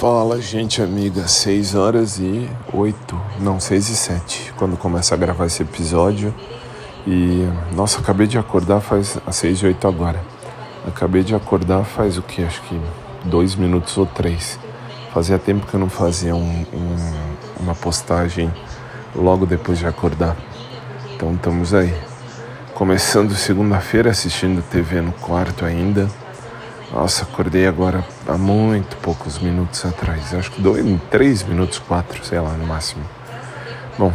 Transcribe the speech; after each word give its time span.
Fala, 0.00 0.40
gente 0.40 0.80
amiga, 0.80 1.28
6 1.28 1.74
horas 1.74 2.18
e 2.18 2.48
8, 2.72 3.20
não, 3.38 3.60
6 3.60 3.90
e 3.90 3.96
7, 3.96 4.54
quando 4.56 4.74
começa 4.74 5.14
a 5.14 5.18
gravar 5.18 5.44
esse 5.44 5.62
episódio. 5.62 6.34
E, 7.06 7.46
nossa, 7.74 8.00
acabei 8.00 8.26
de 8.26 8.38
acordar 8.38 8.80
faz 8.80 9.18
às 9.26 9.36
6 9.36 9.58
e 9.58 9.66
8 9.66 9.86
agora. 9.86 10.18
Acabei 10.88 11.22
de 11.22 11.34
acordar 11.34 11.84
faz 11.84 12.16
o 12.16 12.22
que? 12.22 12.42
Acho 12.42 12.62
que 12.62 12.80
dois 13.26 13.54
minutos 13.54 13.98
ou 13.98 14.06
três. 14.06 14.58
Fazia 15.12 15.38
tempo 15.38 15.66
que 15.66 15.74
eu 15.74 15.80
não 15.80 15.90
fazia 15.90 16.34
um, 16.34 16.64
um, 16.72 16.96
uma 17.60 17.74
postagem 17.74 18.50
logo 19.14 19.44
depois 19.44 19.78
de 19.78 19.86
acordar. 19.86 20.34
Então 21.14 21.34
estamos 21.34 21.74
aí. 21.74 21.94
Começando 22.72 23.34
segunda-feira 23.34 24.08
assistindo 24.08 24.62
TV 24.62 25.02
no 25.02 25.12
quarto 25.12 25.66
ainda 25.66 26.08
nossa, 26.92 27.22
acordei 27.22 27.68
agora 27.68 28.04
há 28.26 28.36
muito 28.36 28.96
poucos 28.96 29.38
minutos 29.38 29.84
atrás. 29.84 30.34
Acho 30.34 30.50
que 30.50 30.60
dois, 30.60 30.84
três 31.08 31.42
minutos, 31.44 31.78
quatro, 31.78 32.24
sei 32.24 32.40
lá, 32.40 32.50
no 32.50 32.66
máximo. 32.66 33.04
Bom, 33.96 34.12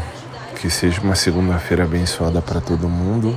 que 0.56 0.70
seja 0.70 1.00
uma 1.00 1.16
segunda-feira 1.16 1.86
abençoada 1.86 2.42
para 2.42 2.60
todo 2.60 2.90
mundo. 2.90 3.34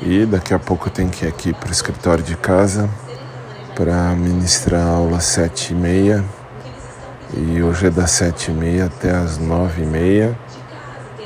E 0.00 0.24
daqui 0.24 0.54
a 0.54 0.58
pouco 0.58 0.88
eu 0.88 0.92
tenho 0.92 1.10
que 1.10 1.26
ir 1.26 1.28
aqui 1.28 1.52
para 1.52 1.68
o 1.68 1.72
escritório 1.72 2.24
de 2.24 2.34
casa 2.34 2.88
para 3.74 4.14
ministrar 4.14 4.86
a 4.86 4.90
aula 4.90 5.20
sete 5.20 5.72
e 5.72 5.76
meia. 5.76 6.24
E 7.34 7.62
hoje 7.62 7.88
é 7.88 7.90
das 7.90 8.10
sete 8.12 8.50
e 8.50 8.54
meia 8.54 8.86
até 8.86 9.10
as 9.10 9.36
nove 9.36 9.82
e 9.82 9.86
meia. 9.86 10.38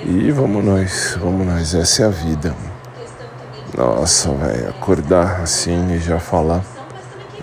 E 0.04 0.32
vamos 0.32 0.64
nós, 0.64 1.16
vamos 1.20 1.46
nós, 1.46 1.74
essa 1.74 2.02
é 2.02 2.06
a 2.06 2.10
vida. 2.10 2.56
Nossa, 3.76 4.30
vai 4.32 4.66
acordar 4.66 5.42
assim 5.42 5.92
e 5.92 5.98
já 6.00 6.18
falar 6.18 6.62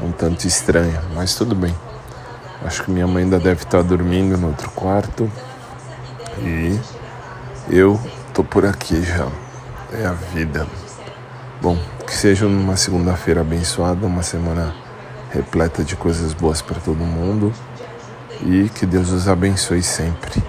um 0.04 0.12
tanto 0.12 0.48
estranha, 0.48 1.02
mas 1.14 1.36
tudo 1.36 1.56
bem. 1.56 1.74
Acho 2.64 2.84
que 2.84 2.92
minha 2.92 3.08
mãe 3.08 3.24
ainda 3.24 3.40
deve 3.40 3.64
estar 3.64 3.84
dormindo 3.84 4.38
no 4.38 4.48
outro 4.48 4.70
quarto 4.72 5.32
e 6.40 6.80
eu 7.70 8.00
tô 8.34 8.44
por 8.44 8.66
aqui 8.66 9.02
já. 9.04 9.28
É 9.94 10.06
a 10.06 10.12
vida. 10.12 10.68
Bom, 11.62 11.78
que 12.06 12.16
seja 12.16 12.46
uma 12.46 12.76
segunda-feira 12.76 13.42
abençoada, 13.42 14.06
uma 14.06 14.24
semana 14.24 14.76
repleta 15.32 15.84
de 15.84 15.96
coisas 15.96 16.34
boas 16.34 16.62
para 16.62 16.80
todo 16.80 16.98
mundo 16.98 17.54
e 18.42 18.70
que 18.70 18.86
Deus 18.86 19.12
os 19.12 19.28
abençoe 19.28 19.82
sempre. 19.82 20.44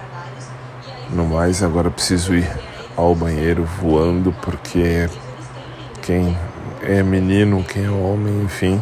No 1.11 1.25
mais, 1.25 1.63
agora 1.63 1.89
preciso 1.89 2.35
ir 2.35 2.49
ao 2.95 3.15
banheiro 3.15 3.63
voando 3.81 4.35
porque 4.41 5.09
quem 6.01 6.37
é 6.81 7.01
menino, 7.01 7.63
quem 7.63 7.85
é 7.85 7.89
homem, 7.89 8.43
enfim 8.43 8.81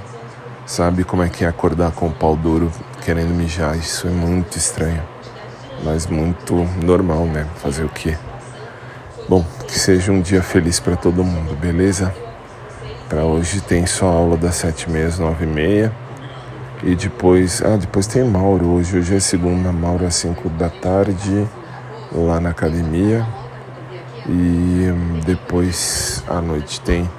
Sabe 0.67 1.05
como 1.05 1.23
é 1.23 1.29
que 1.29 1.45
é 1.45 1.47
acordar 1.47 1.93
com 1.93 2.07
o 2.07 2.11
pau 2.11 2.35
duro 2.35 2.69
querendo 3.01 3.33
mijar? 3.33 3.77
Isso 3.77 4.05
é 4.05 4.09
muito 4.09 4.57
estranho, 4.57 5.01
mas 5.81 6.05
muito 6.07 6.67
normal, 6.83 7.23
né? 7.25 7.47
Fazer 7.55 7.85
o 7.85 7.89
quê? 7.89 8.17
Bom, 9.29 9.45
que 9.65 9.79
seja 9.79 10.11
um 10.11 10.19
dia 10.19 10.43
feliz 10.43 10.77
para 10.77 10.97
todo 10.97 11.23
mundo, 11.23 11.55
beleza? 11.55 12.13
Para 13.07 13.23
hoje 13.23 13.61
tem 13.61 13.85
só 13.85 14.07
aula 14.07 14.35
das 14.35 14.55
sete 14.55 14.83
e 14.83 14.91
meia 14.91 15.07
às 15.07 15.17
nove 15.17 15.45
e 15.45 15.47
meia. 15.47 15.95
E 16.83 16.95
depois, 16.95 17.63
ah, 17.63 17.77
depois 17.77 18.05
tem 18.05 18.25
Mauro. 18.25 18.67
Hoje, 18.67 18.97
hoje 18.97 19.15
é 19.15 19.19
segunda, 19.21 19.71
Mauro 19.71 20.05
às 20.05 20.15
cinco 20.15 20.49
da 20.49 20.69
tarde, 20.69 21.47
lá 22.11 22.41
na 22.41 22.49
academia. 22.49 23.25
E 24.27 24.91
hum, 24.91 25.21
depois 25.25 26.25
à 26.27 26.41
noite 26.41 26.81
tem 26.81 27.09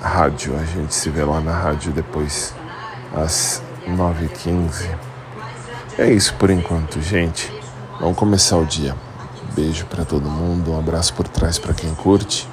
rádio. 0.00 0.56
A 0.58 0.64
gente 0.64 0.94
se 0.94 1.10
vê 1.10 1.22
lá 1.24 1.42
na 1.42 1.52
rádio 1.52 1.92
depois 1.92 2.54
às 3.16 3.62
9h15. 3.88 4.88
É 5.98 6.12
isso 6.12 6.34
por 6.34 6.50
enquanto, 6.50 7.00
gente. 7.00 7.50
Vamos 7.98 8.16
começar 8.18 8.58
o 8.58 8.66
dia. 8.66 8.94
Beijo 9.54 9.86
para 9.86 10.04
todo 10.04 10.28
mundo, 10.28 10.72
um 10.72 10.78
abraço 10.78 11.14
por 11.14 11.26
trás 11.26 11.58
para 11.58 11.72
quem 11.72 11.94
curte, 11.94 12.46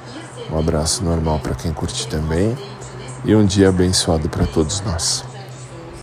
um 0.50 0.58
abraço 0.58 1.04
normal 1.04 1.38
para 1.38 1.54
quem 1.54 1.70
curte 1.70 2.08
também 2.08 2.56
e 3.24 3.36
um 3.36 3.44
dia 3.44 3.68
abençoado 3.68 4.28
para 4.30 4.46
todos 4.46 4.80
nós. 4.80 5.33